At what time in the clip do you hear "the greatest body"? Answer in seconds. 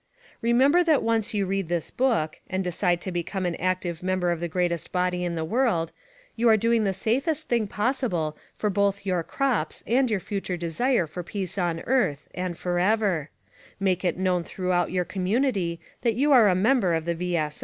4.39-5.23